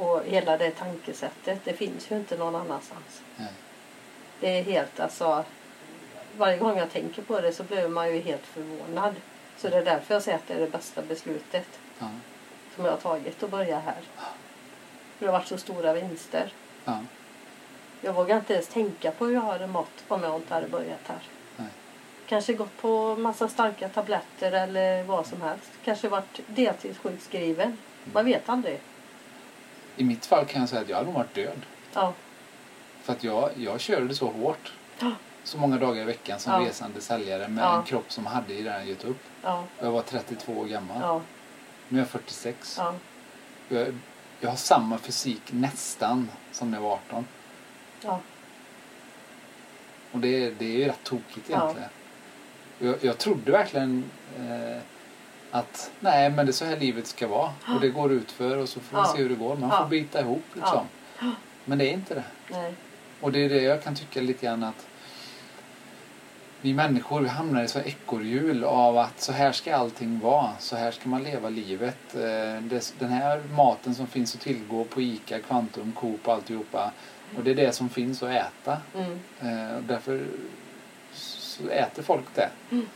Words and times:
Och 0.00 0.22
hela 0.24 0.56
det 0.56 0.70
tankesättet, 0.70 1.60
det 1.64 1.72
finns 1.72 2.10
ju 2.10 2.16
inte 2.16 2.36
någon 2.36 2.54
annanstans. 2.54 3.22
Nej. 3.36 3.52
Det 4.40 4.58
är 4.58 4.62
helt 4.62 5.00
alltså... 5.00 5.44
Varje 6.36 6.56
gång 6.58 6.78
jag 6.78 6.90
tänker 6.92 7.22
på 7.22 7.40
det 7.40 7.52
så 7.52 7.62
blir 7.62 7.88
man 7.88 8.14
ju 8.14 8.20
helt 8.20 8.46
förvånad. 8.46 9.14
Så 9.56 9.68
det 9.68 9.76
är 9.76 9.84
därför 9.84 10.14
jag 10.14 10.22
säger 10.22 10.38
att 10.38 10.46
det 10.46 10.54
är 10.54 10.60
det 10.60 10.70
bästa 10.70 11.02
beslutet 11.02 11.66
Ja. 11.98 12.08
som 12.74 12.84
jag 12.84 12.92
har 12.92 12.98
tagit 12.98 13.42
att 13.42 13.50
börja 13.50 13.78
här. 13.80 14.00
Det 15.18 15.26
har 15.26 15.32
varit 15.32 15.46
så 15.46 15.58
stora 15.58 15.92
vinster. 15.92 16.52
Ja. 16.84 16.98
Jag 18.00 18.12
vågar 18.12 18.36
inte 18.36 18.54
ens 18.54 18.68
tänka 18.68 19.10
på 19.10 19.26
hur 19.26 19.34
jag 19.34 19.40
hade 19.40 19.66
mått 19.66 20.04
om 20.08 20.22
jag 20.22 20.36
inte 20.36 20.54
hade 20.54 20.68
börjat 20.68 21.00
här. 21.06 21.22
Nej. 21.56 21.68
Kanske 22.26 22.52
gått 22.52 22.76
på 22.76 23.16
massa 23.16 23.48
starka 23.48 23.88
tabletter 23.88 24.52
eller 24.52 25.04
vad 25.04 25.26
som 25.26 25.40
helst. 25.40 25.70
Kanske 25.84 26.08
varit 26.08 26.40
deltidssjukskriven. 26.46 27.78
Man 28.12 28.24
vet 28.24 28.48
aldrig. 28.48 28.80
I 29.96 30.04
mitt 30.04 30.26
fall 30.26 30.44
kan 30.46 30.60
jag 30.60 30.68
säga 30.68 30.82
att 30.82 30.88
jag 30.88 30.96
hade 30.96 31.06
nog 31.06 31.14
varit 31.14 31.34
död. 31.34 31.58
Ja. 31.94 32.12
För 33.02 33.12
att 33.12 33.24
jag, 33.24 33.50
jag 33.56 33.80
körde 33.80 34.14
så 34.14 34.26
hårt. 34.30 34.72
Ja. 34.98 35.12
Så 35.44 35.58
många 35.58 35.76
dagar 35.78 36.02
i 36.02 36.04
veckan 36.04 36.40
som 36.40 36.52
Ja. 36.52 36.68
resande 36.68 37.00
säljare 37.00 37.48
med 37.48 37.64
Ja. 37.64 37.76
en 37.78 37.82
kropp 37.84 38.12
som 38.12 38.26
hade 38.26 38.52
i 38.54 38.62
redan 38.64 38.86
gett 38.88 39.04
upp. 39.04 39.20
Ja. 39.42 39.64
Jag 39.78 39.90
var 39.90 40.02
32 40.02 40.52
år 40.52 40.64
gammal. 40.66 40.96
Ja. 41.00 41.20
Nu 41.88 41.98
är 41.98 42.02
jag 42.02 42.08
46. 42.08 42.74
Ja. 42.78 42.94
Jag, 43.68 43.94
jag 44.40 44.50
har 44.50 44.56
samma 44.56 44.98
fysik 44.98 45.42
nästan 45.52 46.30
som 46.52 46.70
när 46.70 46.78
jag 46.78 46.82
var 46.82 46.92
18. 46.92 47.24
Ja. 48.02 48.20
Och 50.12 50.18
det, 50.18 50.50
det 50.50 50.64
är 50.64 50.78
ju 50.78 50.84
rätt 50.84 51.04
tokigt 51.04 51.50
egentligen. 51.50 51.88
Jag, 52.78 52.94
jag 53.00 53.18
trodde 53.18 53.52
verkligen 53.52 54.04
eh, 54.38 54.82
att 55.50 55.90
nej 56.00 56.30
men 56.30 56.46
det 56.46 56.50
är 56.50 56.52
så 56.52 56.64
här 56.64 56.76
livet 56.76 57.06
ska 57.06 57.28
vara. 57.28 57.52
Och 57.74 57.80
det 57.80 57.88
går 57.88 58.12
ut 58.12 58.32
för 58.32 58.56
och 58.56 58.68
så 58.68 58.80
får 58.80 58.96
vi 58.96 59.02
Ja. 59.02 59.12
se 59.16 59.22
hur 59.22 59.28
det 59.28 59.34
går. 59.34 59.56
Man 59.56 59.70
får 59.82 59.86
bita 59.88 60.20
ihop 60.20 60.42
liksom. 60.54 60.86
Men 61.64 61.78
det 61.78 61.84
är 61.88 61.92
inte 61.92 62.14
det. 62.14 62.24
Nej. 62.50 62.74
Och 63.20 63.32
det 63.32 63.44
är 63.44 63.48
det 63.48 63.62
jag 63.62 63.82
kan 63.84 63.94
tycka 63.94 64.20
lite 64.20 64.46
grann 64.46 64.64
att 64.64 64.86
vi 66.62 66.74
människor 66.74 67.20
vi 67.20 67.28
hamnar 67.28 67.62
i 67.64 67.68
så 67.68 67.78
ekorrhjul 67.80 68.64
av 68.64 68.98
att 68.98 69.20
så 69.20 69.32
här 69.32 69.52
ska 69.52 69.76
allting 69.76 70.18
vara. 70.20 70.50
Så 70.58 70.76
här 70.76 70.90
ska 70.90 71.08
man 71.08 71.22
leva 71.22 71.48
livet. 71.48 72.14
Eh, 72.14 72.80
Den 72.98 73.10
här 73.10 73.42
maten 73.56 73.94
som 73.94 74.06
finns 74.06 74.34
att 74.34 74.40
tillgå 74.40 74.84
på 74.84 75.00
ICA, 75.00 75.38
Kvantum, 75.40 75.92
Coop 75.92 76.28
och 76.28 76.34
alltihopa. 76.34 76.90
Och 77.36 77.44
det 77.44 77.50
är 77.50 77.54
det 77.54 77.72
som 77.72 77.88
finns 77.88 78.22
att 78.22 78.30
äta. 78.30 78.76
Mm. 78.94 79.12
Eh, 79.40 79.78
Därför 79.88 80.26
så 81.12 81.68
äter 81.68 82.02
folk 82.02 82.24
det. 82.34 82.48
Mm. 82.70 82.86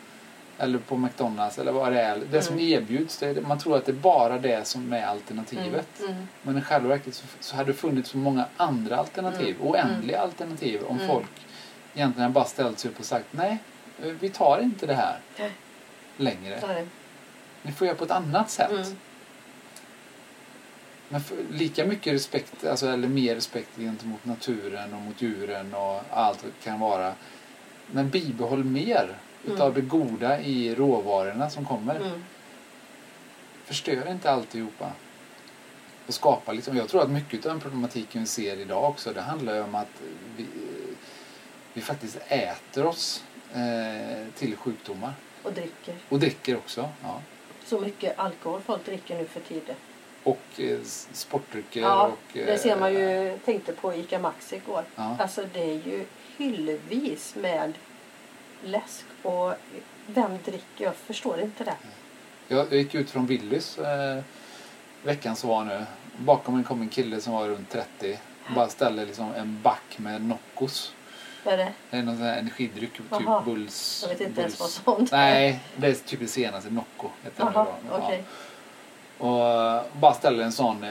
Eller 0.59 0.79
på 0.79 0.97
McDonalds 0.97 1.59
eller 1.59 1.73
vad 1.73 1.93
det 1.93 2.01
är. 2.01 2.23
Det 2.31 2.43
som 2.43 2.55
Mm. 2.59 2.69
erbjuds, 2.69 3.19
det 3.19 3.47
man 3.47 3.59
tror 3.59 3.77
att 3.77 3.87
det 3.87 3.93
är 3.93 3.97
bara 3.97 4.39
det 4.39 4.67
som 4.67 4.93
är 4.93 5.07
alternativet. 5.07 5.89
Mm. 6.01 6.13
Mm. 6.13 6.29
Men 6.43 6.59
i 6.59 6.61
själva 6.61 6.89
verket 6.89 7.15
så, 7.15 7.25
så 7.41 7.57
hade 7.57 7.73
det 7.73 7.79
funnits 7.79 8.11
så 8.11 8.17
många 8.19 8.45
andra 8.57 8.97
alternativ. 8.97 9.57
Mm. 9.57 9.69
Oändliga 9.69 10.21
alternativ 10.21 10.83
om 10.85 10.97
Mm. 10.97 11.09
folk 11.09 11.47
egentligen 11.95 12.33
bara 12.33 12.45
ställt 12.45 12.79
sig 12.79 12.91
upp 12.91 12.99
och 12.99 13.05
sagt 13.05 13.27
nej, 13.31 13.59
vi 14.21 14.29
tar 14.31 14.61
inte 14.63 14.87
det 14.87 14.95
här 14.95 15.19
längre. 16.17 16.59
Nej. 16.67 16.87
Ni 17.63 17.73
får 17.73 17.87
göra 17.87 17.97
på 17.97 18.05
ett 18.05 18.11
annat 18.11 18.51
sätt. 18.51 18.71
Mm. 18.71 18.97
Men 21.09 21.21
för, 21.21 21.37
lika 21.51 21.85
mycket 21.87 22.13
respekt, 22.15 22.65
alltså, 22.67 22.89
eller 22.89 23.09
mer 23.09 23.35
respekt 23.35 23.71
gentemot 23.79 24.25
naturen 24.25 24.95
och 24.95 25.01
mot 25.01 25.23
djuren 25.23 25.75
och 25.75 26.03
allt 26.11 26.45
kan 26.65 26.81
vara. 26.81 27.13
Men 27.91 28.09
bibehåll 28.11 28.65
mer 28.65 29.15
utav 29.47 29.71
Mm. 29.71 29.75
det 29.75 29.81
goda 29.81 30.41
i 30.41 30.75
råvarorna 30.75 31.51
som 31.51 31.65
kommer. 31.65 31.97
Mm. 31.97 32.25
Förstör 33.65 34.11
inte 34.11 34.31
alltihopa. 34.31 34.93
Och 36.07 36.15
skapa 36.15 36.53
liksom, 36.53 36.77
jag 36.77 36.89
tror 36.89 37.03
att 37.03 37.11
mycket 37.11 37.47
av 37.47 37.53
den 37.53 37.61
problematiken 37.61 38.21
vi 38.21 38.27
ser 38.27 38.57
idag 38.57 38.85
också, 38.85 39.13
det 39.13 39.21
handlar 39.21 39.55
ju 39.55 39.61
om 39.63 39.75
att 39.75 40.03
vi, 40.37 40.47
vi 41.73 41.81
faktiskt 41.81 42.19
äter 42.29 42.87
oss 42.87 43.25
eh, 43.55 44.29
till 44.37 44.57
sjukdomar. 44.57 45.13
Och 45.43 45.53
dricker. 45.53 45.95
Och 46.09 46.19
dricker 46.19 46.57
också. 46.57 46.89
Ja. 47.03 47.21
Så 47.65 47.81
mycket 47.81 48.19
alkohol 48.19 48.61
folk 48.61 48.85
dricker 48.87 49.19
nu 49.19 49.25
för 49.25 49.41
tiden. 49.41 49.77
Och 50.23 50.61
eh, 50.61 50.79
sportdrycker. 51.13 51.81
Ja, 51.81 52.07
och, 52.07 52.37
eh, 52.37 52.47
det 52.47 52.59
ser 52.59 52.77
man 52.77 52.95
ju. 52.95 53.39
Tänkte 53.45 53.73
på 53.73 53.95
ICA 53.95 54.19
Maxi 54.19 54.57
igår. 54.57 54.85
Ja. 54.97 55.17
Alltså 55.21 55.47
det 55.53 55.61
är 55.63 55.87
ju 55.87 56.05
hyllvis 56.37 57.35
med 57.35 57.73
läsk. 58.65 59.05
Och 59.23 59.55
vem 60.07 60.39
dricker? 60.45 60.85
Jag 60.85 60.95
förstår 60.97 61.41
inte 61.41 61.65
det. 61.65 61.75
Jag, 62.49 62.59
jag 62.59 62.73
gick 62.75 62.95
ut 62.95 63.11
från 63.11 63.27
Willys 63.27 63.79
eh, 63.79 64.23
veckan 65.03 65.37
som 65.37 65.51
var 65.51 65.65
nu. 65.65 65.85
Bakom 66.19 66.55
mig 66.57 66.65
kom 66.65 66.81
en 66.83 66.89
kille 66.89 67.21
som 67.21 67.33
var 67.33 67.49
runt 67.49 67.71
30. 67.71 68.19
Bara 68.55 68.69
ställde 68.69 69.05
liksom 69.05 69.35
en 69.35 69.61
back 69.63 69.99
med 69.99 70.25
Noccos. 70.25 70.93
Vad 71.45 71.55
är 71.55 71.59
det? 71.59 71.73
Det 71.91 71.97
är 71.97 72.03
någon 72.03 72.17
sån 72.17 72.27
här 72.27 72.39
energidryck, 72.39 72.93
typ 72.93 73.07
Jaha. 73.11 73.43
Bulls. 73.45 74.01
Jag 74.03 74.09
vet 74.09 74.21
inte 74.29 74.41
ens 74.41 74.61
vad 74.61 74.69
Bulls. 74.69 75.11
sånt 75.11 75.13
är. 75.13 75.17
Nej, 75.17 75.61
det 75.77 75.87
är 75.87 75.95
typ 75.95 76.21
det 76.21 76.27
senaste. 76.29 76.71
Nocco 76.71 77.09
heter 77.23 77.45
det 77.45 77.51
Jaha, 77.55 77.65
då. 77.65 77.71
Ja. 77.91 78.01
okej. 78.05 78.25
Och 79.19 79.47
eh, 79.47 79.83
bara 79.93 80.15
ställde 80.15 80.45
en 80.45 80.53
sån 80.53 80.85
eh, 80.85 80.91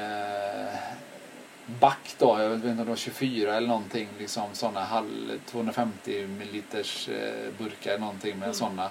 back 1.66 2.16
då. 2.18 2.40
Jag 2.42 2.50
vet 2.50 2.56
inte 2.56 2.70
om 2.70 2.78
det 2.78 2.84
var 2.84 2.96
24 2.96 3.56
eller 3.56 3.68
någonting. 3.68 4.08
Liksom 4.20 4.44
såna 4.54 4.84
halv 4.84 5.40
250 5.46 6.28
milliliters 6.28 7.10
eh, 7.10 7.52
burkar 7.58 7.98
någonting 8.00 8.32
med 8.40 8.44
Mm. 8.44 8.54
såna. 8.54 8.90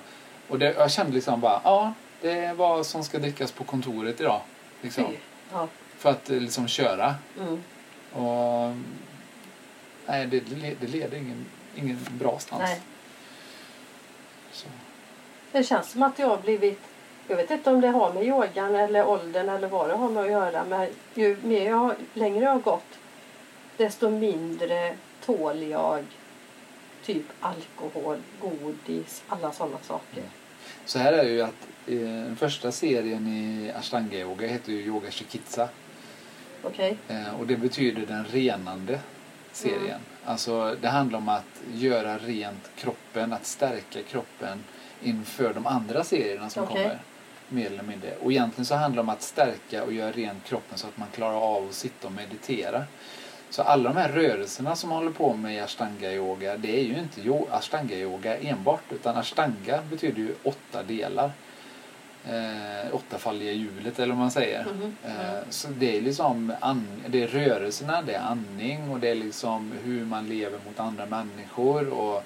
Och 0.49 0.59
det, 0.59 0.73
jag 0.79 0.91
kände 0.91 1.13
liksom 1.13 1.41
bara, 1.41 1.61
ja, 1.65 1.93
det 2.21 2.31
är 2.31 2.55
vad 2.55 2.87
som 2.87 3.05
ska 3.05 3.19
drickas 3.19 3.53
på 3.53 3.65
kontoret 3.65 4.21
idag. 4.21 4.41
Liksom. 4.81 5.05
Ja. 5.53 5.69
för 5.99 6.11
att 6.11 6.31
eh, 6.31 6.37
liksom 6.41 6.69
köra. 6.69 7.15
Mm. 7.41 7.63
Och 8.13 8.77
nej, 10.07 10.27
det, 10.27 10.41
det 10.81 10.87
leder 10.87 11.17
ingen, 11.17 11.47
ingen 11.77 11.99
bra 12.11 12.39
stans. 12.39 12.63
Nej. 12.63 12.81
Så. 14.53 14.67
Det 15.53 15.65
känns 15.65 15.91
som 15.91 16.03
att 16.03 16.19
jag 16.19 16.29
har 16.29 16.39
blivit 16.39 16.81
jag 17.29 17.37
vet 17.37 17.51
inte 17.51 17.71
om 17.71 17.81
det 17.81 17.89
har 17.89 18.13
med 18.13 18.25
yogan 18.25 18.75
eller 18.75 19.07
åldern 19.07 19.49
eller 19.49 19.69
vad 19.69 19.89
det 19.89 19.95
har 19.95 20.09
med 20.09 20.23
att 20.23 20.31
göra. 20.31 20.65
Men 20.65 20.89
ju 21.15 21.37
mer 21.43 21.67
jag, 21.71 21.95
längre 22.15 22.45
jag 22.45 22.51
har 22.51 22.61
gått 22.61 22.99
desto 23.77 24.11
mindre 24.11 24.95
tål 25.25 25.63
jag 25.63 26.05
typ 27.05 27.27
alkohol, 27.41 28.19
godis, 28.41 29.23
alla 29.29 29.53
sådana 29.53 29.79
saker. 29.83 30.23
Så 30.85 30.99
här 30.99 31.13
är 31.13 31.25
det 31.25 31.31
ju 31.31 31.43
att 31.43 31.69
eh, 31.87 31.99
den 31.99 32.37
första 32.37 32.73
serien 32.73 33.27
i 33.27 33.73
ashtanga 33.77 34.19
yoga 34.19 34.47
heter 34.47 34.73
ju 34.73 34.79
Yoga 34.79 35.11
Chikitsa. 35.11 35.69
Okej? 36.63 36.97
Eh, 37.09 37.41
och 37.41 37.47
det 37.47 37.57
betyder 37.57 38.07
den 38.07 38.25
renande 38.25 39.01
serien. 39.53 39.85
Mm. 39.85 40.01
Alltså 40.25 40.77
det 40.81 40.89
handlar 40.89 41.19
om 41.19 41.29
att 41.29 41.63
göra 41.73 42.19
rent 42.19 42.71
kroppen, 42.77 43.33
att 43.33 43.47
stärka 43.47 44.03
kroppen 44.03 44.65
inför 45.03 45.55
de 45.55 45.67
andra 45.67 46.05
serierna 46.05 46.51
som 46.51 46.65
Okej. 46.65 46.83
kommer. 46.83 46.99
Mer 47.49 47.67
eller 47.67 47.83
mindre. 47.83 48.15
Och 48.23 48.33
egentligen 48.33 48.65
så 48.67 48.75
handlar 48.75 48.97
det 49.03 49.07
om 49.07 49.09
att 49.09 49.23
stärka 49.23 49.85
och 49.85 49.93
göra 49.93 50.11
rent 50.13 50.45
kroppen 50.45 50.79
så 50.79 50.87
att 50.87 50.97
man 50.97 51.09
klarar 51.15 51.37
av 51.57 51.67
att 51.69 51.75
sitta 51.75 52.07
och 52.07 52.13
meditera. 52.13 52.85
Så 53.51 53.63
alla 53.63 53.91
de 53.93 53.99
här 53.99 54.09
rörelserna 54.09 54.77
som 54.77 54.91
man 54.91 54.99
håller 54.99 55.11
på 55.13 55.35
med 55.35 55.55
i 55.57 55.61
ashtanga 55.61 56.13
yoga, 56.13 56.57
det 56.57 56.81
är 56.81 56.85
ju 56.85 56.99
inte 56.99 57.21
yo- 57.21 57.47
ashtanga 57.51 57.95
yoga 57.97 58.39
enbart, 58.39 58.83
utan 58.93 59.17
ashtanga 59.17 59.83
betyder 59.91 60.19
ju 60.19 60.35
åtta 60.43 60.83
delar. 60.83 61.31
Eh, 62.29 62.95
åttafaldiga 62.95 63.53
hjulet 63.53 63.99
eller 63.99 64.09
vad 64.15 64.19
man 64.19 64.31
säger. 64.31 64.65
Mhm. 64.65 64.97
Eh, 65.05 65.41
så 65.51 65.69
det 65.69 65.97
är 65.97 66.01
liksom 66.01 66.53
det 67.07 67.23
är 67.23 67.27
rörelserna, 67.29 68.03
det 68.03 68.15
är 68.15 68.21
andning 68.21 68.91
och 68.91 69.01
det 69.01 69.09
är 69.09 69.15
liksom 69.15 69.73
hur 69.85 70.05
man 70.05 70.29
lever 70.29 70.59
mot 70.67 70.81
andra 70.81 71.07
människor 71.07 71.89
och, 71.89 72.25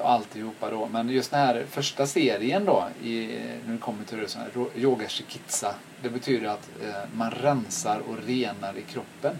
och 0.00 0.10
alltihopa 0.10 0.70
då. 0.70 0.88
Men 0.92 1.08
just 1.08 1.30
den 1.30 1.40
här 1.40 1.64
första 1.70 2.06
serien 2.06 2.64
då, 2.64 2.88
i, 3.02 3.38
när 3.66 3.72
det 3.72 3.78
kommer 3.78 4.04
till 4.04 4.16
rörelserna, 4.16 4.44
ro- 4.54 4.70
yoga 4.76 5.08
shikitsa, 5.08 5.74
det 6.02 6.08
betyder 6.08 6.48
att 6.48 6.68
eh, 6.84 6.94
man 7.14 7.30
rensar 7.30 8.00
och 8.08 8.16
renar 8.26 8.74
i 8.78 8.82
kroppen. 8.82 9.36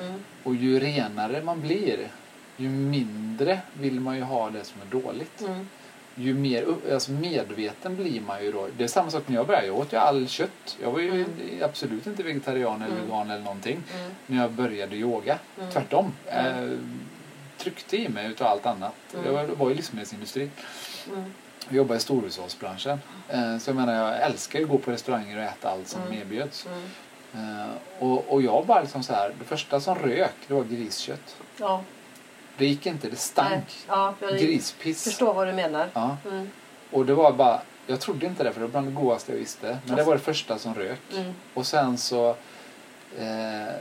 Mm. 0.00 0.14
Och 0.42 0.54
ju 0.54 0.80
renare 0.80 1.42
man 1.42 1.60
blir, 1.60 1.98
ju 2.56 2.68
mindre 2.68 3.60
vill 3.72 4.00
man 4.00 4.16
ju 4.16 4.22
ha 4.22 4.50
det 4.50 4.64
som 4.64 4.80
är 4.80 5.02
dåligt. 5.02 5.40
Mm. 5.40 5.68
Ju 6.14 6.34
mer 6.34 6.64
alltså 6.92 7.10
medveten 7.12 7.96
blir 7.96 8.20
man 8.20 8.44
ju 8.44 8.52
då. 8.52 8.68
Det 8.76 8.84
är 8.84 8.88
samma 8.88 9.10
sak 9.10 9.22
när 9.26 9.34
jag 9.36 9.46
började. 9.46 9.66
Jag 9.66 9.76
åt 9.76 9.92
ju 9.92 9.98
all 9.98 10.28
kött. 10.28 10.76
Jag 10.82 10.90
var 10.92 11.00
ju 11.00 11.08
Mm. 11.10 11.26
absolut 11.62 12.06
inte 12.06 12.22
vegetarian 12.22 12.82
eller 12.82 12.94
Mm. 12.94 13.04
vegan 13.06 13.30
eller 13.30 13.44
någonting 13.44 13.82
Mm. 13.94 14.10
när 14.26 14.42
jag 14.42 14.50
började 14.52 14.96
yoga. 14.96 15.38
Mm. 15.58 15.70
Tvärtom. 15.70 16.12
Eh, 16.26 16.68
tryckte 17.60 17.96
i 17.96 18.08
mig 18.08 18.26
utav 18.26 18.46
allt 18.46 18.66
annat. 18.66 18.94
Mm. 19.14 19.26
Jag 19.26 19.32
var, 19.32 19.44
var 19.44 19.70
i 19.70 19.74
livsmedelsindustrin. 19.74 20.50
Mm. 21.12 21.34
Jag 21.68 21.76
jobbade 21.76 21.98
i 21.98 22.00
storhushållsbranschen. 22.00 23.00
Eh, 23.28 23.58
så 23.58 23.70
jag 23.70 23.76
menar, 23.76 23.94
jag 23.94 24.22
älskar 24.22 24.58
ju 24.58 24.64
att 24.64 24.70
gå 24.70 24.78
på 24.78 24.90
restauranger 24.90 25.36
och 25.36 25.42
äta 25.42 25.70
allt 25.70 25.88
som 25.88 26.02
Mm. 26.02 26.18
erbjöds. 26.18 26.66
Mm. 26.66 27.60
Eh, 27.60 27.66
och, 27.98 28.28
och 28.32 28.42
jag 28.42 28.66
bara 28.66 28.80
liksom 28.80 29.02
så 29.02 29.12
här, 29.12 29.32
det 29.38 29.44
första 29.44 29.80
som 29.80 29.94
rök, 29.94 30.32
det 30.48 30.54
var 30.54 30.64
griskött. 30.64 31.36
Ja. 31.56 31.82
Det 32.56 32.66
gick 32.66 32.86
inte, 32.86 33.08
det 33.10 33.16
stank. 33.16 33.64
Ja, 33.88 34.14
jag 34.20 34.38
Grispiss. 34.38 35.04
förstår 35.04 35.34
vad 35.34 35.46
du 35.46 35.52
menar. 35.52 35.88
Ja. 35.92 36.16
Mm. 36.30 36.50
Och 36.90 37.06
det 37.06 37.14
var 37.14 37.32
bara, 37.32 37.60
jag 37.86 38.00
trodde 38.00 38.26
inte 38.26 38.44
det 38.44 38.52
för 38.52 38.60
det 38.60 38.66
var 38.66 38.70
bland 38.70 38.86
det 38.86 38.92
godaste 38.92 39.32
jag 39.32 39.38
visste. 39.38 39.66
Men 39.66 39.78
det 39.86 39.92
Alltså. 39.92 40.06
var 40.06 40.14
det 40.14 40.20
första 40.22 40.58
som 40.58 40.74
rök. 40.74 40.98
Mm. 41.16 41.32
Och 41.54 41.66
sen 41.66 41.98
så, 41.98 42.28
eh, 43.18 43.74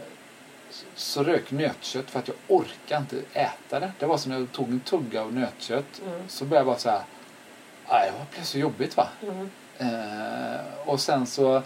så 0.95 1.23
rök 1.23 1.51
nötkött 1.51 2.09
för 2.09 2.19
att 2.19 2.27
jag 2.27 2.37
orkade 2.47 3.01
inte 3.01 3.39
äta 3.39 3.79
det. 3.79 3.91
Det 3.99 4.05
var 4.05 4.17
som 4.17 4.31
när 4.31 4.39
jag 4.39 4.51
tog 4.51 4.69
en 4.69 4.79
tugga 4.79 5.21
av 5.21 5.33
nötkött 5.33 6.01
Mm. 6.07 6.21
så 6.27 6.45
började 6.45 6.59
jag 6.69 6.73
bara 6.73 6.79
så 6.79 6.89
här, 6.89 7.01
"Aj, 7.87 8.11
det 8.29 8.35
blev 8.35 8.43
så 8.43 8.57
jobbigt 8.59 8.97
va. 8.97 9.07
Mm. 9.23 9.49
Eh, 9.77 10.59
och 10.85 10.99
sen 10.99 11.25
så 11.27 11.61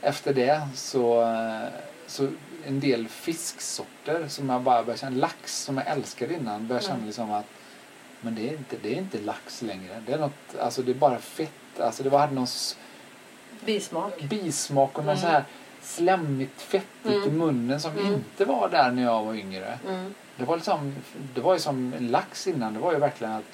efter 0.00 0.34
det 0.34 0.68
så, 0.74 1.22
eh, 1.22 1.68
så 2.06 2.28
en 2.66 2.80
del 2.80 3.08
fisksorter 3.08 4.28
som 4.28 4.48
jag 4.48 4.62
bara 4.62 4.82
började 4.82 5.00
känna, 5.00 5.16
lax 5.16 5.62
som 5.62 5.76
jag 5.76 5.86
älskade 5.86 6.34
innan, 6.34 6.66
började 6.66 6.84
känna 6.84 6.94
Mm. 6.96 7.06
liksom 7.06 7.32
att 7.32 7.46
men 8.20 8.34
det 8.34 8.48
är 8.48 8.52
inte, 8.52 8.76
det 8.82 8.92
är 8.94 8.96
inte 8.98 9.18
lax 9.20 9.62
längre. 9.62 10.02
Det 10.06 10.12
är 10.12 10.18
något, 10.18 10.56
alltså 10.60 10.82
det 10.82 10.92
är 10.92 10.94
bara 10.94 11.18
fett. 11.18 11.80
Alltså 11.80 12.02
det 12.02 12.08
var, 12.10 12.18
hade 12.18 12.34
någon 12.34 12.46
Bismak. 13.64 14.20
bismak 14.22 14.98
och 14.98 15.04
någon 15.04 15.16
Mm. 15.16 15.22
så 15.22 15.26
här 15.26 15.44
slemmigt 15.82 16.60
fettigt 16.60 17.06
i 17.06 17.14
Mm. 17.14 17.38
munnen 17.38 17.80
som 17.80 17.92
Mm. 17.92 18.06
inte 18.14 18.44
var 18.44 18.68
där 18.68 18.90
när 18.90 19.02
jag 19.02 19.24
var 19.24 19.34
yngre. 19.34 19.78
Mm. 19.88 20.14
Det 20.36 20.44
var, 20.44 20.56
liksom, 20.56 20.94
det 21.34 21.40
var 21.40 21.54
ju 21.54 21.60
som 21.60 21.92
en 21.98 22.08
lax 22.08 22.46
innan. 22.46 22.74
Det 22.74 22.80
var 22.80 22.92
ju 22.92 22.98
verkligen 22.98 23.32
att 23.32 23.44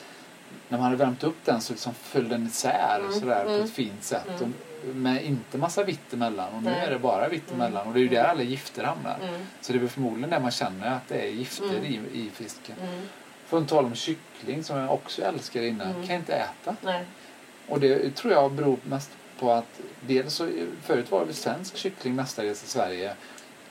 när 0.69 0.79
man 0.79 0.85
hade 0.85 0.97
värmt 0.97 1.25
upp 1.25 1.37
den 1.45 1.61
så 1.61 1.73
liksom 1.73 1.95
föll 1.95 2.29
den 2.29 2.47
isär 2.47 2.99
Mm, 3.01 3.13
sådär 3.21 3.45
på 3.45 3.51
ett 3.51 3.73
fint 3.73 4.05
sätt. 4.05 4.29
mm. 4.41 4.53
Och 4.89 4.95
med 4.97 5.25
inte 5.25 5.59
massa 5.59 5.85
vitt 5.85 6.13
emellan. 6.13 6.55
Och 6.55 6.63
nu 6.63 6.71
Nej. 6.71 6.87
är 6.87 6.91
det 6.91 6.99
bara 6.99 7.29
vitt 7.29 7.51
Mm, 7.51 7.61
emellan. 7.61 7.87
Och 7.87 7.95
det 7.95 7.99
är 7.99 8.03
ju 8.03 8.09
där 8.09 8.25
alla 8.25 8.43
gifter 8.43 8.85
hamnar. 8.85 9.19
Mm. 9.23 9.47
Så 9.61 9.73
det 9.73 9.79
är 9.79 9.87
förmodligen 9.89 10.31
där 10.31 10.41
man 10.41 10.51
känner 10.51 10.97
att 10.97 11.09
det 11.09 11.21
är 11.21 11.27
gifter 11.31 11.75
i, 11.85 12.01
i 12.13 12.31
fisken. 12.35 12.77
Mm. 12.83 13.01
För 13.47 13.59
att 13.59 13.69
tala 13.69 13.87
om 13.87 13.95
kyckling 13.95 14.65
som 14.65 14.77
jag 14.79 14.93
också 14.93 15.23
älskar 15.23 15.63
innan. 15.63 15.93
Kan 15.93 16.07
jag 16.07 16.17
inte 16.17 16.33
äta. 16.35 16.77
Nej. 16.81 17.05
Och 17.69 17.81
det 17.81 18.15
tror 18.17 18.33
jag 18.33 18.53
beror 18.53 18.77
mest 18.83 19.11
på 19.45 19.53
att 19.53 19.81
dels 20.01 20.35
så 20.35 20.49
förut 20.83 21.11
var 21.11 21.19
det 21.21 21.25
väl 21.27 21.35
svensk 21.35 21.77
kyckling 21.77 22.15
mestadels 22.15 22.65
i 22.65 22.67
Sverige. 22.67 23.15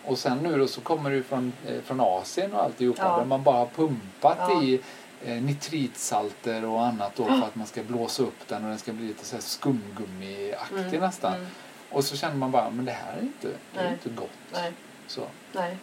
Och 0.04 0.18
sen 0.18 0.38
nu 0.38 0.58
då 0.58 0.68
så 0.68 0.82
kommer 0.82 1.12
det 1.12 1.24
från, 1.24 1.54
eh, 1.68 1.82
från 1.84 2.00
Asien 2.02 2.54
och 2.54 2.64
alltihopa 2.64 3.02
Ja. 3.04 3.18
där 3.18 3.26
man 3.26 3.44
bara 3.44 3.58
har 3.58 3.66
pumpat 3.66 4.38
Ja. 4.40 4.64
i 4.64 4.82
eh, 5.26 5.34
nitritsalter 5.42 6.66
och 6.66 6.86
annat 6.86 7.16
då 7.16 7.26
för 7.26 7.34
att 7.34 7.56
man 7.56 7.68
ska 7.68 7.84
blåsa 7.84 8.24
upp 8.24 8.48
den 8.48 8.64
och 8.64 8.70
den 8.70 8.78
ska 8.80 8.94
bli 8.94 9.08
lite 9.08 9.26
så 9.26 9.36
här 9.36 9.42
skumgummiaktig 9.42 10.78
Mm. 10.98 11.00
nästan. 11.00 11.34
Mm. 11.34 11.48
Och 11.90 12.04
så 12.04 12.16
känner 12.18 12.36
man 12.36 12.52
bara, 12.52 12.70
men 12.70 12.86
det 12.86 12.92
här 12.92 13.18
är 13.18 13.22
inte, 13.22 13.48
det 13.74 13.80
är 13.80 13.92
inte 13.92 14.10
gott. 14.10 14.30
Nej. 14.54 14.72
Så. 15.08 15.22
Nej. 15.52 15.78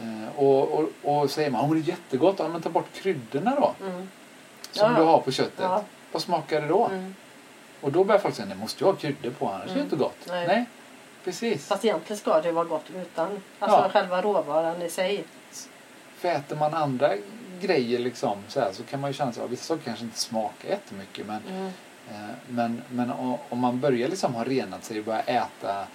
Eh, 0.00 0.38
och, 0.38 0.72
och, 0.72 0.88
och 1.02 1.30
säger 1.30 1.50
man, 1.50 1.70
oh, 1.70 1.74
det 1.74 1.80
är 1.80 1.88
jättegott, 1.88 2.36
ja, 2.38 2.48
men 2.48 2.62
ta 2.62 2.68
bort 2.70 2.92
kryddorna 2.94 3.54
då. 3.60 3.74
Mm. 3.86 4.08
Som 4.70 4.90
Ja. 4.92 4.98
du 4.98 5.02
har 5.04 5.18
på 5.20 5.32
köttet. 5.32 5.70
Vad 6.12 6.22
smakar 6.22 6.60
det 6.60 6.66
då? 6.68 6.86
Mm. 6.86 7.14
Och 7.82 7.92
då 7.92 8.04
börjar 8.04 8.20
folk 8.20 8.34
säga, 8.34 8.46
det 8.48 8.54
måste 8.54 8.84
ju 8.84 8.90
ha 8.90 8.96
kryddor 8.96 9.30
på 9.30 9.48
annars 9.48 9.62
är 9.62 9.66
det 9.66 9.72
Mm. 9.72 9.84
inte 9.84 9.96
gott. 9.96 10.16
Nej. 10.28 10.64
precis. 11.24 11.66
Fast 11.66 11.84
egentligen 11.84 12.18
ska 12.20 12.40
det 12.40 12.52
vara 12.52 12.64
gott 12.64 12.84
utan. 12.96 13.40
Alltså 13.58 13.78
Ja. 13.78 13.88
själva 13.92 14.22
råvaran 14.22 14.82
i 14.82 14.90
sig. 14.90 15.24
För 16.16 16.28
äter 16.28 16.56
man 16.56 16.74
andra 16.74 17.10
grejer 17.60 17.98
liksom 17.98 18.38
så, 18.48 18.60
här, 18.60 18.72
så 18.72 18.82
kan 18.82 19.00
man 19.00 19.10
ju 19.10 19.14
känna 19.14 19.30
att 19.30 19.50
vissa 19.50 19.64
saker 19.64 19.82
kanske 19.84 20.04
inte 20.04 20.18
smakar 20.18 20.68
jättemycket 20.68 21.26
men, 21.26 21.40
Mm. 21.48 21.66
eh, 22.10 22.34
men, 22.48 22.82
men 22.90 23.10
om 23.48 23.58
man 23.58 23.80
börjar 23.80 24.08
liksom 24.08 24.34
ha 24.34 24.44
renat 24.44 24.84
sig 24.84 24.98
och 24.98 25.04
börjar 25.04 25.22
äta 25.26 25.86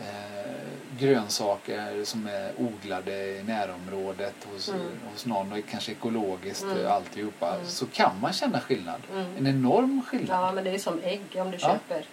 eh, 0.00 0.96
grönsaker 0.98 2.04
som 2.04 2.26
är 2.26 2.52
odlade 2.58 3.12
i 3.38 3.42
närområdet 3.42 4.34
hos, 4.52 4.68
Mm. 4.68 4.80
hos 5.12 5.26
någon 5.26 5.52
och 5.52 5.58
kanske 5.70 5.92
ekologiskt 5.92 6.62
Mm. 6.62 6.76
mm. 6.78 6.92
alltihopa 6.92 7.54
Mm. 7.54 7.66
så 7.66 7.86
kan 7.86 8.20
man 8.20 8.32
känna 8.32 8.60
skillnad. 8.60 9.00
Mm. 9.12 9.36
En 9.38 9.46
enorm 9.46 10.02
skillnad. 10.06 10.28
Ja 10.46 10.52
men 10.52 10.64
det 10.64 10.70
är 10.70 10.78
som 10.78 11.00
ägg 11.02 11.22
om 11.34 11.50
du 11.50 11.56
Ja. 11.60 11.68
köper 11.68 12.04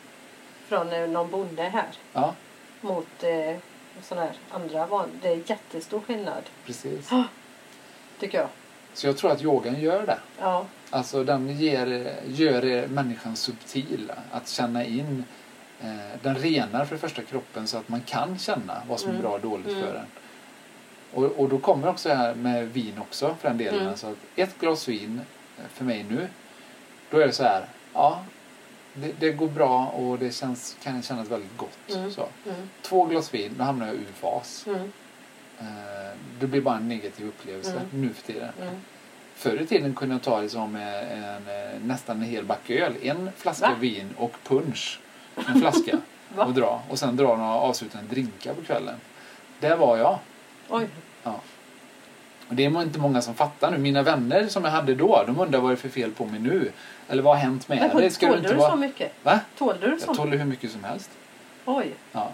från 0.67 0.93
eh, 0.93 1.07
någon 1.09 1.31
bonde 1.31 1.63
här 1.63 1.87
Ja, 2.13 2.35
mot 2.81 3.23
eh, 3.23 3.57
sån 4.01 4.17
här 4.17 4.31
andra 4.51 4.85
van. 4.87 5.09
Det 5.21 5.27
är 5.29 5.41
jättestor 5.45 6.01
skillnad 6.01 6.43
precis. 6.65 7.09
tycker 8.19 8.37
jag. 8.37 8.47
Så 8.93 9.07
jag 9.07 9.17
tror 9.17 9.31
att 9.31 9.41
yogan 9.41 9.79
gör 9.81 10.05
det. 10.05 10.17
Ja. 10.39 10.65
Alltså 10.89 11.23
den 11.23 11.49
ger, 11.59 12.15
gör 12.27 12.87
människan 12.87 13.35
subtil. 13.35 14.11
Att 14.31 14.49
känna 14.49 14.85
in. 14.85 15.23
Eh, 15.81 16.19
den 16.21 16.35
renar 16.35 16.85
för 16.85 16.95
det 16.95 17.01
första 17.01 17.21
kroppen 17.21 17.67
så 17.67 17.77
att 17.77 17.89
man 17.89 18.01
kan 18.01 18.37
känna 18.37 18.81
vad 18.87 18.99
som 18.99 19.09
är 19.09 19.13
Mm. 19.13 19.21
bra 19.23 19.31
och 19.33 19.41
dåligt 19.41 19.67
Mm. 19.67 19.81
för 19.81 19.95
en. 19.95 20.05
Och, 21.13 21.23
och 21.23 21.49
då 21.49 21.57
kommer 21.57 21.87
också 21.87 22.09
det 22.09 22.15
här 22.15 22.35
med 22.35 22.67
vin 22.73 22.93
också 22.99 23.35
för 23.41 23.47
den 23.47 23.57
delen. 23.57 23.75
Mm. 23.79 23.87
Alltså 23.89 24.07
att 24.07 24.17
ett 24.35 24.59
glas 24.59 24.87
vin 24.87 25.21
eh, 25.57 25.63
för 25.73 25.85
mig 25.85 26.05
nu. 26.09 26.27
Då 27.09 27.17
är 27.19 27.27
det 27.27 27.33
så 27.33 27.43
här. 27.43 27.65
Ja, 27.93 28.23
det, 28.93 29.11
det 29.19 29.31
går 29.31 29.47
bra 29.47 29.87
och 29.87 30.19
det 30.19 30.31
känns, 30.31 30.77
kan 30.83 31.01
kännas 31.01 31.27
väldigt 31.31 31.57
gott. 31.57 31.89
Mm. 31.95 32.11
Så. 32.11 32.27
Mm. 32.45 32.69
Två 32.81 33.05
glas 33.05 33.33
vin, 33.33 33.55
då 33.57 33.63
hamnar 33.63 33.85
jag 33.87 33.95
ur 33.95 34.05
fas. 34.13 34.65
Mm. 34.67 34.91
Eh, 35.59 36.17
det 36.39 36.47
blir 36.47 36.61
bara 36.61 36.77
en 36.77 36.87
negativ 36.89 37.27
upplevelse 37.27 37.71
Mm. 37.71 38.01
nu 38.01 38.13
för 38.13 38.33
tiden. 38.33 38.49
Förr 39.35 39.61
i 39.61 39.65
tiden 39.65 39.95
kunde 39.95 40.15
jag 40.15 40.21
ta 40.21 40.41
liksom 40.41 40.75
en, 40.75 41.23
en, 41.23 41.43
nästan 41.87 42.17
en 42.17 42.23
hel 42.23 42.45
back 42.45 42.69
öl. 42.69 42.93
En 43.01 43.29
flaska 43.37 43.67
Va? 43.69 43.75
vin 43.79 44.09
och 44.17 44.33
punch. 44.43 44.99
En 45.47 45.59
flaska. 45.61 45.97
Och 46.35 46.53
dra. 46.53 46.81
Och 46.89 46.99
sen 46.99 47.15
dra 47.15 47.37
några 47.37 47.53
avslutande 47.53 48.09
drinkar 48.09 48.53
på 48.53 48.61
kvällen. 48.61 48.95
Där 49.59 49.75
var 49.75 49.97
jag. 49.97 50.19
Oj. 50.69 50.87
Och 52.49 52.55
det 52.55 52.65
är 52.65 52.81
inte 52.81 52.99
många 52.99 53.21
som 53.21 53.35
fattar 53.35 53.71
nu. 53.71 53.77
Mina 53.77 54.03
vänner 54.03 54.47
som 54.47 54.63
jag 54.63 54.71
hade 54.71 54.95
då, 54.95 55.23
de 55.27 55.39
undrar 55.39 55.59
vad 55.59 55.71
det 55.71 55.73
är 55.73 55.77
för 55.77 55.89
fel 55.89 56.11
på 56.11 56.25
mig 56.25 56.39
nu. 56.39 56.71
Eller 57.09 57.23
vad 57.23 57.35
har 57.35 57.41
hänt 57.43 57.67
med 57.67 57.77
dig? 57.77 57.89
Du 58.09 58.09
tålde 58.09 58.37
inte 58.37 58.49
du 58.49 58.55
vara... 58.55 58.69
så 58.71 58.75
mycket? 58.77 59.11
Va? 59.23 59.39
Tålde 59.57 59.85
du 59.85 59.91
Jag 59.91 60.01
så? 60.01 60.15
tål 60.15 60.29
hur 60.31 60.45
mycket 60.45 60.71
som 60.71 60.83
helst. 60.83 61.09
Oj. 61.65 61.93
Ja. 62.11 62.29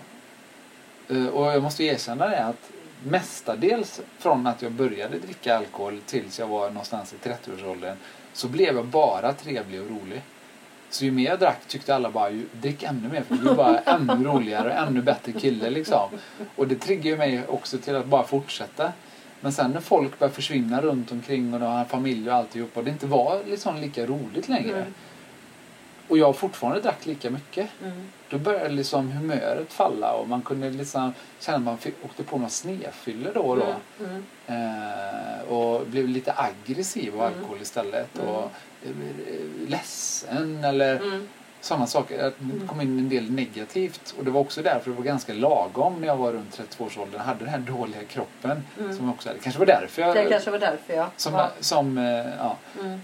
Eh, 1.09 1.25
Och 1.27 1.45
jag 1.45 1.63
måste 1.63 1.83
erkänna 1.83 2.27
det 2.27 2.45
att 2.45 2.71
mestadels 3.03 4.01
från 4.19 4.47
att 4.47 4.61
jag 4.61 4.71
började 4.71 5.19
dricka 5.19 5.57
alkohol 5.57 5.99
tills 6.05 6.39
jag 6.39 6.47
var 6.47 6.67
någonstans 6.69 7.13
i 7.13 7.27
30-årsåldern 7.29 7.97
så 8.33 8.47
blev 8.47 8.75
jag 8.75 8.85
bara 8.85 9.33
trevlig 9.33 9.81
och 9.81 9.87
rolig. 9.89 10.21
Så 10.91 11.05
ju 11.05 11.11
mer 11.11 11.29
jag 11.29 11.39
drack 11.39 11.59
tyckte 11.67 11.95
alla 11.95 12.11
bara 12.11 12.29
ju, 12.29 12.45
drick 12.51 12.83
ännu 12.83 13.09
mer 13.09 13.21
för 13.21 13.35
du 13.35 13.41
blir 13.41 13.53
bara 13.53 13.79
ännu 13.85 14.23
roligare 14.23 14.69
och 14.69 14.87
ännu 14.87 15.01
bättre 15.01 15.31
kille 15.31 15.69
liksom. 15.69 16.09
Och 16.55 16.67
det 16.67 16.75
triggar 16.75 17.11
ju 17.11 17.17
mig 17.17 17.47
också 17.47 17.77
till 17.77 17.95
att 17.95 18.05
bara 18.05 18.23
fortsätta. 18.23 18.93
Men 19.39 19.51
sen 19.51 19.71
när 19.71 19.79
folk 19.81 20.19
börjar 20.19 20.31
försvinna 20.31 20.81
runt 20.81 21.11
omkring 21.11 21.53
och 21.53 21.59
de 21.59 21.65
har 21.65 21.85
familj 21.85 22.29
och 22.29 22.35
alltihop 22.35 22.77
och 22.77 22.83
det 22.83 22.91
inte 22.91 23.05
var 23.07 23.39
liksom 23.47 23.77
lika 23.77 24.05
roligt 24.05 24.49
längre. 24.49 24.77
Mm. 24.77 24.93
Och 26.07 26.17
jag 26.17 26.35
fortfarande 26.35 26.81
drack 26.81 27.05
lika 27.05 27.29
mycket. 27.29 27.69
Mm. 27.83 28.07
Då 28.29 28.37
började 28.37 28.69
liksom 28.69 29.11
humöret 29.11 29.73
falla 29.73 30.13
och 30.13 30.27
man 30.29 30.41
kunde 30.41 30.69
liksom 30.69 31.13
känna 31.39 31.57
att 31.57 31.63
man 31.63 31.77
åkte 32.03 32.23
på 32.23 32.37
några 32.37 32.49
snedfyller 32.49 33.31
då 33.33 33.41
och 33.41 33.57
då. 33.57 33.75
Mm. 34.05 34.23
Mm. 34.47 34.79
Eh, 35.37 35.41
och 35.53 35.87
blev 35.87 36.07
lite 36.07 36.33
aggressiv 36.37 37.13
av 37.13 37.27
Mm. 37.27 37.33
alkohol 37.33 37.61
istället. 37.61 38.19
Mm. 38.19 38.27
Och 38.29 38.43
eh, 38.83 38.91
ledsen 39.67 40.00
eller 40.29 40.95
Mm. 40.95 41.27
sådana 41.61 41.87
saker. 41.87 42.31
Det 42.39 42.67
kom 42.67 42.81
in 42.81 42.99
en 42.99 43.09
del 43.09 43.31
negativt. 43.31 44.15
Och 44.17 44.25
det 44.25 44.31
var 44.31 44.41
också 44.41 44.61
därför 44.61 44.89
det 44.91 44.97
var 44.97 45.03
ganska 45.03 45.33
lagom 45.33 46.01
när 46.01 46.07
jag 46.07 46.15
var 46.17 46.31
runt 46.31 46.57
32-årsåldern. 46.59 47.13
Jag 47.17 47.25
hade 47.25 47.39
den 47.39 47.49
här 47.49 47.59
dåliga 47.59 48.03
kroppen. 48.03 48.63
Mm. 48.79 48.97
Som 48.97 49.09
också 49.09 49.29
hade. 49.29 49.39
kanske 49.39 49.59
var 49.59 49.65
därför 49.65 50.01
jag... 50.01 50.15
Det 50.15 50.29
kanske 50.29 50.51
var 50.51 50.59
därför 50.59 50.93
ja. 50.93 51.07
Som, 51.17 51.33
ja. 51.33 51.49
som 51.59 51.97
eh, 51.97 52.03
ja, 52.39 52.57
Mm. 52.81 52.99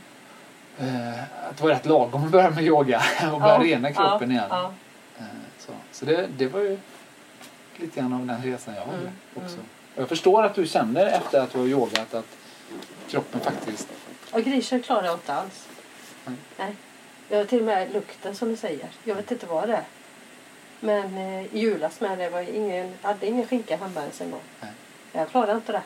eh, 0.79 1.19
att 1.49 1.57
det 1.57 1.63
var 1.63 1.69
rätt 1.69 1.85
lagom 1.85 2.23
att 2.25 2.31
börja 2.31 2.49
med 2.49 2.63
yoga 2.63 3.01
och 3.33 3.41
börja 3.41 3.53
Ja, 3.53 3.63
rena 3.63 3.93
kroppen 3.93 4.31
igen. 4.31 4.51
Eh, 4.51 4.69
Så, 5.59 5.71
så 5.91 6.05
det, 6.05 6.27
det 6.37 6.47
var 6.47 6.59
ju 6.59 6.77
lite 7.77 7.99
grann 7.99 8.13
av 8.13 8.25
den 8.25 8.41
resan 8.43 8.73
jag 8.75 8.81
hade 8.85 8.97
Mm, 8.97 9.11
också. 9.33 9.55
mm. 9.55 9.65
Jag 9.95 10.09
förstår 10.09 10.43
att 10.43 10.55
du 10.55 10.67
känner 10.67 11.05
efter 11.05 11.41
att 11.41 11.51
du 11.53 11.57
har 11.59 11.65
yogat 11.65 12.13
att 12.13 12.25
kroppen 13.09 13.39
faktiskt... 13.41 13.87
Och 14.31 14.41
grisen 14.43 14.81
klarar 14.83 15.05
jag 15.05 15.13
inte 15.15 15.33
alls. 15.33 15.67
Nej. 16.25 16.35
Nej. 16.57 16.75
Jag 17.29 17.37
har 17.37 17.45
till 17.45 17.59
och 17.59 17.65
med 17.65 17.93
lukten 17.93 18.35
som 18.35 18.49
du 18.49 18.55
säger. 18.57 18.89
Jag 19.03 19.15
vet 19.15 19.31
inte 19.31 19.45
vad 19.45 19.69
det 19.69 19.75
är. 19.75 19.83
Men 20.79 21.17
eh, 21.17 21.45
i 21.55 21.59
julas 21.59 21.99
med 21.99 22.17
det 22.17 22.29
var 22.29 22.41
ingen, 22.41 22.93
hade 23.01 23.27
ingen 23.27 23.47
skinka 23.47 23.77
hemma 23.77 24.01
ens 24.01 24.21
en 24.21 24.31
gång. 24.31 24.41
Nej. 24.61 24.71
Jag 25.11 25.29
klarade 25.29 25.53
inte 25.53 25.71
det. 25.71 25.81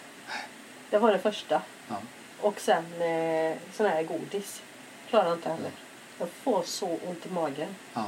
Det 0.90 0.98
var 0.98 1.12
det 1.12 1.20
första. 1.20 1.62
Ja. 1.88 1.96
Och 2.42 2.60
sen 2.60 3.02
eh, 3.02 3.58
sån 3.74 3.86
här 3.86 4.04
godis. 4.04 4.62
Klarade 5.10 5.34
inte 5.34 5.50
heller. 5.50 5.72
Jag 6.20 6.30
får 6.30 6.64
så 6.64 6.88
ont 7.08 7.26
i 7.26 7.30
magen. 7.30 7.76
Ja, 7.94 8.06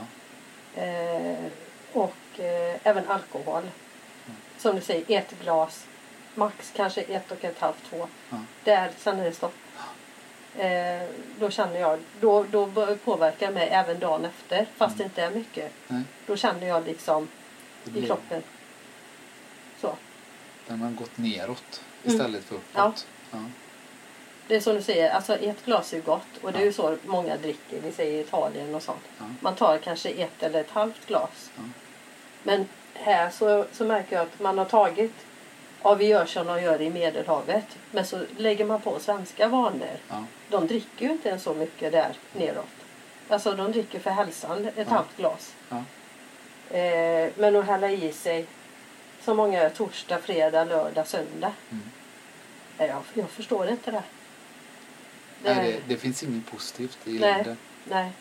Eh, 0.75 1.45
och 1.93 2.39
eh, 2.39 2.75
även 2.83 3.07
alkohol. 3.07 3.63
Som 4.57 4.75
du 4.75 4.81
säger, 4.81 5.17
ett 5.19 5.39
glas. 5.41 5.85
Max 6.35 6.71
kanske 6.75 7.01
ett 7.01 7.31
och 7.31 7.43
ett 7.43 7.59
halvt, 7.59 7.83
två. 7.89 8.07
ja, 8.29 8.37
Där, 8.63 8.91
sen 8.97 9.19
är 9.19 9.23
det 9.23 9.31
stopp. 9.31 9.53
Eh, 10.57 11.01
då 11.39 11.49
känner 11.49 11.79
jag, 11.79 11.99
då, 12.21 12.43
då 12.51 12.67
påverkar 13.05 13.47
det 13.47 13.53
mig 13.53 13.67
även 13.69 13.99
dagen 13.99 14.25
efter. 14.25 14.65
Fast 14.77 14.97
det 14.97 15.03
inte 15.03 15.21
är 15.23 15.29
mycket. 15.31 15.71
nej, 15.87 16.01
Då 16.27 16.35
känner 16.35 16.67
jag 16.67 16.85
liksom 16.85 17.27
i 17.95 18.05
kroppen. 18.05 18.43
Så. 19.81 19.95
Den 20.67 20.81
har 20.81 20.91
gått 20.91 21.17
neråt 21.17 21.81
Mm. 22.05 22.15
istället 22.15 22.43
för 22.43 22.55
uppåt. 22.55 23.07
Ja. 23.31 23.39
Det 24.47 24.55
är 24.55 24.59
som 24.59 24.75
du 24.75 24.81
säger, 24.81 25.09
alltså 25.09 25.35
ett 25.35 25.65
glas 25.65 25.93
är 25.93 26.01
gott. 26.01 26.27
Och 26.41 26.51
det 26.51 26.57
är 26.57 26.61
Ja. 26.61 26.65
ju 26.65 26.73
så 26.73 26.97
många 27.05 27.37
dricker. 27.37 27.79
Vi 27.83 27.91
säger 27.91 28.21
Italien 28.23 28.75
och 28.75 28.83
sånt. 28.83 29.03
Ja. 29.19 29.25
Man 29.39 29.55
tar 29.55 29.77
kanske 29.77 30.09
ett 30.09 30.43
eller 30.43 30.59
ett 30.61 30.69
halvt 30.69 31.07
glas. 31.07 31.49
Ja. 31.55 31.61
Men 32.43 32.67
här 32.93 33.29
så, 33.29 33.65
så 33.71 33.85
märker 33.85 34.15
jag 34.15 34.23
att 34.23 34.39
man 34.39 34.57
har 34.57 34.65
tagit 34.65 35.13
ja, 35.83 35.95
vi 35.95 36.05
gör 36.05 36.25
som 36.25 36.47
de 36.47 36.61
gör 36.63 36.81
i 36.81 36.89
Medelhavet. 36.89 37.65
Men 37.91 38.05
så 38.05 38.25
lägger 38.37 38.65
man 38.65 38.81
på 38.81 38.99
svenska 38.99 39.47
vanor. 39.47 39.97
Ja. 40.09 40.25
De 40.49 40.67
dricker 40.67 41.05
ju 41.05 41.11
inte 41.11 41.29
ens 41.29 41.43
så 41.43 41.53
mycket 41.53 41.91
där 41.91 42.13
neråt. 42.33 42.65
Alltså 43.29 43.51
de 43.51 43.71
dricker 43.71 43.99
för 43.99 44.09
hälsan 44.09 44.65
ett 44.65 44.73
Ja. 44.75 44.83
halvt 44.95 45.17
glas. 45.17 45.53
Ja. 45.69 45.83
Eh, 46.77 47.29
men 47.37 47.55
att 47.55 47.65
hälla 47.65 47.91
i 47.91 48.11
sig 48.11 48.45
så 49.23 49.33
många 49.33 49.57
gör 49.63 49.69
torsdag, 49.69 50.19
fredag, 50.19 50.63
lördag, 50.63 51.07
söndag. 51.07 51.51
Mm. 51.71 51.83
Nej, 52.77 52.87
jag, 52.87 53.01
jag 53.13 53.29
förstår 53.29 53.69
inte 53.69 53.91
det. 53.91 54.03
Nej, 55.43 55.71
det, 55.87 55.93
det 55.93 55.99
finns 55.99 56.23
inget 56.23 56.51
positivt 56.51 56.97
i 57.05 57.11
Nej. 57.11 57.19
längden. 57.19 57.57
nej. 57.83 58.11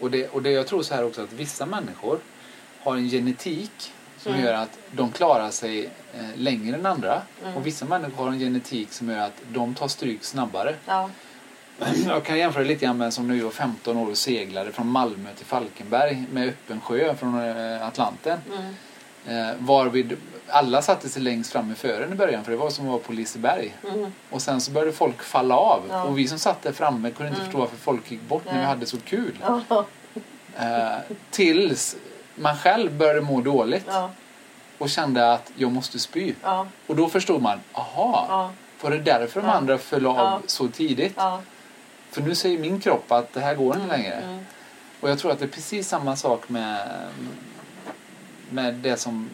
Och 0.00 0.10
det, 0.10 0.28
och 0.28 0.42
det 0.42 0.50
jag 0.50 0.66
tror 0.66 0.82
så 0.82 0.94
här 0.94 1.04
också 1.04 1.22
att 1.22 1.32
vissa 1.32 1.66
människor 1.66 2.18
har 2.80 2.96
en 2.96 3.08
genetik 3.08 3.92
som 4.18 4.32
Mm. 4.32 4.44
gör 4.44 4.52
att 4.54 4.78
de 4.92 5.12
klarar 5.12 5.50
sig 5.50 5.84
eh, 5.84 6.20
längre 6.36 6.76
än 6.76 6.86
andra. 6.86 7.22
Mm. 7.42 7.56
Och 7.56 7.66
vissa 7.66 7.84
människor 7.84 8.24
har 8.24 8.32
en 8.32 8.38
genetik 8.38 8.92
som 8.92 9.10
gör 9.10 9.18
att 9.18 9.42
de 9.48 9.74
tar 9.74 9.88
stryk 9.88 10.24
snabbare. 10.24 10.74
Ja. 10.86 11.10
Jag 12.06 12.24
kan 12.24 12.38
jämföra 12.38 12.64
lite 12.64 12.84
grann 12.84 12.98
med 12.98 13.12
som 13.12 13.36
jag 13.36 13.44
var 13.44 13.50
15 13.50 13.96
år 13.96 14.10
och 14.10 14.18
seglade 14.18 14.72
från 14.72 14.86
Malmö 14.88 15.28
till 15.36 15.46
Falkenberg 15.46 16.24
med 16.32 16.48
öppen 16.48 16.80
sjö 16.80 17.14
från 17.14 17.40
eh, 17.48 17.86
Atlanten. 17.86 18.38
Mm. 18.52 18.74
Eh, 19.50 19.54
varvid 19.58 20.16
alla 20.48 20.82
satte 20.82 21.08
sig 21.08 21.22
längst 21.22 21.52
fram 21.52 21.72
i 21.72 21.74
fören 21.74 22.12
i 22.12 22.14
början 22.14 22.44
för 22.44 22.50
det 22.50 22.56
var 22.58 22.70
som 22.70 22.84
att 22.84 22.90
vara 22.90 22.98
på 23.02 23.12
Liseberg. 23.12 23.74
Mm. 23.94 24.12
Och 24.30 24.42
sen 24.42 24.60
så 24.60 24.70
började 24.70 24.92
folk 24.92 25.22
falla 25.22 25.56
av. 25.56 25.82
Ja. 25.90 26.04
Och 26.04 26.18
vi 26.18 26.28
som 26.28 26.38
satt 26.38 26.62
där 26.62 26.72
framme 26.72 27.10
kunde 27.10 27.28
inte 27.28 27.40
Mm. 27.40 27.44
förstå 27.46 27.58
varför 27.58 27.76
folk 27.76 28.10
gick 28.10 28.20
bort 28.22 28.44
när 28.44 28.52
vi 28.52 28.58
Nej. 28.58 28.66
hade 28.66 28.86
så 28.86 28.96
kul. 29.00 29.38
Ja. 29.68 29.84
Eh, 30.58 30.98
tills 31.30 31.96
man 32.36 32.56
själv 32.56 32.92
började 32.96 33.20
må 33.20 33.40
dåligt 33.40 33.84
Ja. 33.88 34.10
och 34.78 34.90
kände 34.90 35.32
att 35.32 35.52
jag 35.56 35.72
måste 35.72 35.98
spy. 35.98 36.34
Ja. 36.42 36.66
Och 36.86 36.96
då 36.96 37.08
förstod 37.08 37.42
man, 37.42 37.60
aha, 37.72 38.26
Ja. 38.28 38.52
var 38.80 38.90
det 38.90 38.98
därför 38.98 39.40
de 39.42 39.48
andra 39.50 39.78
föll 39.78 40.06
av 40.06 40.42
så 40.46 40.68
tidigt? 40.68 41.16
För 42.10 42.22
nu 42.22 42.34
säger 42.34 42.58
min 42.58 42.80
kropp 42.80 43.12
att 43.12 43.32
det 43.32 43.40
här 43.40 43.54
går 43.54 43.76
inte 43.76 43.86
längre. 43.96 44.14
Mm. 44.14 44.44
Och 45.00 45.10
jag 45.10 45.18
tror 45.18 45.32
att 45.32 45.38
det 45.38 45.44
är 45.44 45.48
precis 45.48 45.88
samma 45.88 46.16
sak 46.16 46.48
med, 46.48 46.88
med 48.50 48.74
det 48.74 48.96
som 48.96 49.30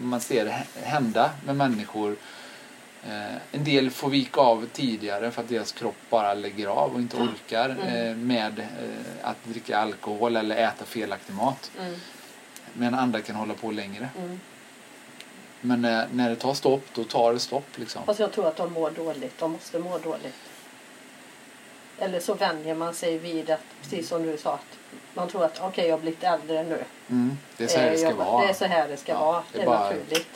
man 0.00 0.20
ser 0.20 0.46
hä- 0.46 0.82
hända 0.84 1.30
med 1.46 1.56
människor. 1.56 2.16
Eh, 3.08 3.34
en 3.52 3.64
del 3.64 3.90
får 3.90 4.08
vika 4.10 4.40
av 4.40 4.66
tidigare 4.72 5.30
för 5.30 5.42
att 5.42 5.48
deras 5.48 5.72
kropp 5.72 5.96
bara 6.10 6.34
lägger 6.34 6.66
av 6.66 6.92
och 6.94 7.00
inte 7.00 7.16
orkar 7.16 7.68
Mm. 7.70 8.08
eh, 8.10 8.16
med 8.16 8.58
eh, 8.58 8.66
att 9.30 9.44
dricka 9.44 9.78
alkohol 9.78 10.36
eller 10.36 10.56
äta 10.56 10.84
felaktig 10.84 11.34
mat. 11.34 11.70
Mm. 11.80 11.94
Men 12.78 12.94
andra 12.94 13.20
kan 13.20 13.36
hålla 13.36 13.54
på 13.54 13.70
längre. 13.70 14.08
Mm. 14.18 14.40
Men 15.60 15.82
när, 15.82 16.08
när 16.12 16.30
det 16.30 16.36
tar 16.36 16.54
stopp, 16.54 16.84
då 16.94 17.04
tar 17.04 17.32
det 17.32 17.38
stopp. 17.40 17.78
Liksom. 17.78 18.02
Fast 18.06 18.20
jag 18.20 18.32
tror 18.32 18.46
att 18.48 18.56
de 18.56 18.72
mår 18.72 18.90
dåligt. 18.90 19.38
De 19.38 19.52
måste 19.52 19.78
må 19.78 19.98
dåligt. 19.98 20.34
Eller 21.98 22.20
så 22.20 22.34
vänjer 22.34 22.74
man 22.74 22.94
sig 22.94 23.18
vid 23.18 23.50
att, 23.50 23.60
precis 23.82 24.08
som 24.08 24.22
du 24.22 24.36
sa, 24.38 24.54
att 24.54 24.78
man 25.14 25.28
tror 25.28 25.44
att 25.44 25.60
okej, 25.60 25.86
jag 25.86 25.94
har 25.96 26.00
blivit 26.00 26.22
äldre 26.24 26.62
nu. 26.62 26.84
Mm, 27.10 27.38
det 27.56 27.64
är 27.64 27.68
så 27.68 27.78
här 27.78 27.86
Eh, 27.86 27.92
det 27.92 27.98
ska 27.98 28.08
jag, 28.08 28.14
vara. 28.16 28.42
Det 28.44 28.50
är 28.50 28.54
så 28.54 28.64
här 28.64 28.88
det 28.88 28.96
ska 28.96 29.12
Ja, 29.12 29.20
vara. 29.32 29.42
det 29.52 29.62
är 29.62 29.66
bara- 29.66 29.84
naturligt. 29.84 30.32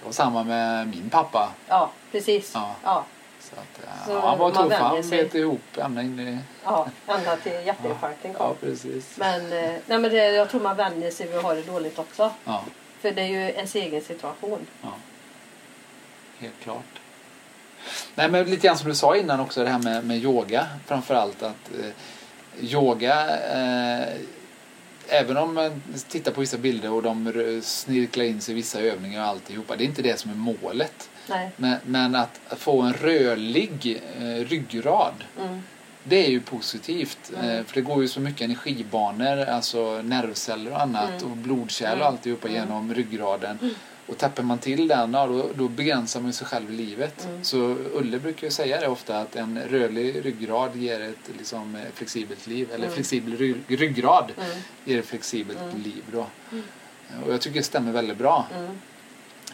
Det 0.00 0.04
var 0.04 0.12
samma 0.12 0.44
med 0.44 0.88
min 0.88 1.10
pappa. 1.10 1.50
Ja, 1.68 1.90
precis. 2.12 2.50
Ja. 2.54 2.74
Ja. 2.84 3.04
Så 3.50 3.56
att, 3.60 3.86
eh, 3.86 4.06
Så 4.06 4.12
ja, 4.12 4.28
han 4.28 4.38
var 4.38 4.50
tuff. 4.50 4.72
Han 4.72 5.10
bet 5.10 5.34
ihop 5.34 5.78
ända 5.78 6.02
in 6.02 6.20
i... 6.20 6.38
Ja, 6.64 6.88
ända 7.06 7.36
till 7.36 7.52
hjärtinfarkten 7.52 8.34
kom. 8.34 8.46
Ja, 8.46 8.54
precis. 8.60 9.16
Men, 9.16 9.52
eh, 9.52 9.74
nej, 9.86 9.98
men 9.98 10.02
det, 10.02 10.30
jag 10.30 10.50
tror 10.50 10.60
man 10.60 10.76
vänjer 10.76 11.10
sig 11.10 11.26
vid 11.26 11.36
att 11.36 11.42
ha 11.42 11.54
det 11.54 11.62
dåligt 11.62 11.98
också. 11.98 12.32
Ja, 12.44 12.64
För 13.00 13.10
det 13.10 13.22
är 13.22 13.26
ju 13.26 13.40
ens 13.40 13.74
egen 13.74 14.02
situation. 14.02 14.66
ja. 14.82 14.92
Helt 16.38 16.60
klart. 16.60 17.00
Nej, 18.14 18.30
men 18.30 18.44
lite 18.44 18.66
grann 18.66 18.78
som 18.78 18.88
du 18.88 18.94
sa 18.94 19.16
innan 19.16 19.40
också, 19.40 19.64
det 19.64 19.70
här 19.70 19.78
med, 19.78 20.04
med 20.04 20.16
yoga. 20.18 20.66
Framförallt 20.86 21.42
att 21.42 21.70
eh, 21.78 22.64
yoga, 22.64 23.38
eh, 23.38 24.14
även 25.08 25.36
om 25.36 25.54
man 25.54 25.82
tittar 26.08 26.32
på 26.32 26.40
vissa 26.40 26.58
bilder 26.58 26.90
och 26.92 27.02
de 27.02 27.60
snirklar 27.64 28.24
in 28.24 28.40
sig 28.40 28.52
i 28.52 28.54
vissa 28.54 28.80
övningar 28.80 29.22
och 29.22 29.28
alltihopa. 29.28 29.76
Det 29.76 29.84
är 29.84 29.86
inte 29.86 30.02
det 30.02 30.20
som 30.20 30.30
är 30.30 30.34
målet. 30.34 31.10
Men, 31.56 31.76
men 31.86 32.14
att 32.14 32.40
få 32.56 32.80
en 32.82 32.92
rörlig 32.92 34.02
eh, 34.20 34.24
ryggrad 34.48 35.14
Mm. 35.40 35.62
Det 36.06 36.26
är 36.26 36.30
ju 36.30 36.40
positivt. 36.40 37.32
Mm. 37.38 37.50
eh, 37.58 37.64
För 37.64 37.74
det 37.74 37.80
går 37.80 38.02
ju 38.02 38.08
så 38.08 38.20
mycket 38.20 38.40
energibanor, 38.40 39.38
alltså 39.44 40.02
nervceller 40.02 40.70
och 40.72 40.80
annat 40.80 41.10
Mm. 41.22 41.30
och 41.30 41.36
blodkärl 41.36 41.90
och 41.92 41.96
Mm. 41.96 42.06
alltihopa 42.06 42.48
Mm. 42.48 42.60
genom 42.60 42.94
ryggraden. 42.94 43.58
Och 44.06 44.18
tappar 44.18 44.42
man 44.42 44.58
till 44.58 44.88
den, 44.88 45.12
ja, 45.14 45.26
då, 45.26 45.46
då 45.54 45.68
begränsar 45.68 46.20
man 46.20 46.32
sig 46.32 46.46
själv 46.46 46.72
i 46.72 46.76
livet. 46.76 47.24
Mm. 47.24 47.44
Så 47.44 47.58
Ulle 47.94 48.18
brukar 48.18 48.46
ju 48.46 48.50
säga 48.50 48.80
det 48.80 48.88
ofta 48.88 49.18
att 49.20 49.36
en 49.36 49.60
rörlig 49.70 50.24
ryggrad 50.24 50.76
ger 50.76 51.00
ett 51.00 51.30
liksom, 51.38 51.74
eh, 51.76 51.82
flexibelt 51.94 52.46
liv. 52.46 52.68
Eller 52.74 52.84
Mm. 52.84 52.94
flexibel 52.94 53.36
rygg, 53.36 53.56
ryggrad 53.68 54.32
Mm. 54.38 54.50
ger 54.84 54.98
ett 54.98 55.06
flexibelt 55.06 55.58
Mm. 55.60 55.82
liv 55.82 56.02
då. 56.12 56.26
Mm. 56.52 56.64
Och 57.26 57.32
jag 57.32 57.40
tycker 57.40 57.56
det 57.60 57.64
stämmer 57.64 57.92
väldigt 57.92 58.18
bra. 58.18 58.46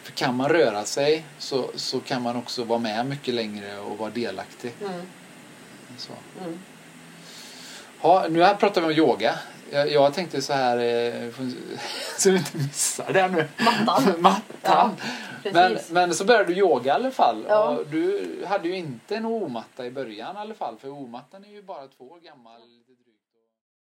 För 0.03 0.11
kan 0.11 0.35
man 0.35 0.49
röra 0.49 0.83
sig 0.83 1.23
så, 1.37 1.69
så 1.75 1.99
kan 1.99 2.21
man 2.21 2.35
också 2.35 2.63
vara 2.63 2.79
med 2.79 3.05
mycket 3.05 3.33
längre 3.33 3.79
och 3.79 3.97
vara 3.97 4.09
delaktig. 4.09 4.73
Mm. 4.81 5.01
Så. 5.97 6.13
Mm. 6.41 6.59
Ja, 8.01 8.25
nu 8.29 8.43
här 8.43 8.55
pratar 8.55 8.81
vi 8.81 8.87
om 8.87 8.93
yoga. 8.93 9.39
Jag, 9.71 9.91
jag 9.91 10.13
tänkte 10.13 10.41
så 10.41 10.53
här, 10.53 10.77
eh, 10.77 11.29
så 12.17 12.31
vi 12.31 12.37
inte 12.37 12.57
missar 12.57 13.13
det 13.13 13.27
nu. 13.27 13.47
Mattan. 13.85 14.13
Mattan. 14.21 14.95
Ja, 15.43 15.51
men, 15.53 15.77
men 15.89 16.13
så 16.13 16.25
började 16.25 16.53
du 16.53 16.59
yoga 16.59 16.91
i 16.91 16.95
alla 16.95 17.11
fall. 17.11 17.45
Ja. 17.47 17.79
Du 17.91 18.27
hade 18.47 18.67
ju 18.67 18.75
inte 18.75 19.15
en 19.15 19.25
omatta 19.25 19.85
i 19.85 19.91
början 19.91 20.35
i 20.35 20.39
alla 20.39 20.53
fall. 20.53 20.77
För 20.77 20.89
omattan 20.89 21.45
är 21.45 21.49
ju 21.49 21.61
bara 21.61 21.87
två 21.87 22.03
år 22.03 22.19
gammal. 22.19 22.61